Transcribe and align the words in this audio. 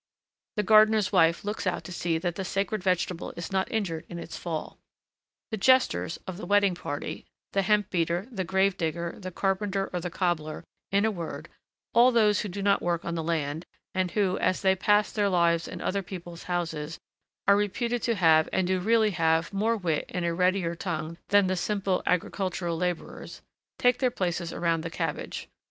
The 0.55 0.63
gardener's 0.63 1.11
wife 1.11 1.45
looks 1.45 1.67
out 1.67 1.83
to 1.83 1.91
see 1.91 2.17
that 2.17 2.33
the 2.33 2.43
sacred 2.43 2.81
vegetable 2.81 3.33
is 3.37 3.51
not 3.51 3.71
injured 3.71 4.03
in 4.09 4.17
its 4.17 4.35
fall. 4.35 4.79
The 5.51 5.57
Jesters 5.57 6.17
of 6.25 6.37
the 6.37 6.45
wedding 6.47 6.73
party, 6.73 7.27
the 7.53 7.61
hemp 7.61 7.91
beater, 7.91 8.27
the 8.31 8.43
grave 8.43 8.77
digger, 8.77 9.13
the 9.19 9.29
carpenter, 9.29 9.91
or 9.93 9.99
the 9.99 10.09
cobbler, 10.09 10.63
in 10.91 11.05
a 11.05 11.11
word, 11.11 11.49
all 11.93 12.11
those 12.11 12.39
who 12.41 12.49
do 12.49 12.63
not 12.63 12.81
work 12.81 13.05
on 13.05 13.13
the 13.13 13.21
land, 13.21 13.63
and 13.93 14.09
who, 14.09 14.39
as 14.39 14.63
they 14.63 14.75
pass 14.75 15.11
their 15.11 15.29
lives 15.29 15.67
in 15.67 15.81
other 15.81 16.01
people's 16.01 16.45
houses, 16.49 16.97
are 17.47 17.55
reputed 17.55 18.01
to 18.01 18.15
have 18.15 18.49
and 18.51 18.65
do 18.65 18.79
really 18.79 19.11
have 19.11 19.53
more 19.53 19.77
wit 19.77 20.05
and 20.09 20.25
a 20.25 20.33
readier 20.33 20.73
tongue 20.73 21.19
than 21.27 21.45
the 21.45 21.55
simple 21.55 22.01
agricultural 22.07 22.75
laborers, 22.75 23.43
take 23.77 23.99
their 23.99 24.09
places 24.09 24.51
around 24.51 24.81
the 24.81 24.89
cabbage. 24.89 25.47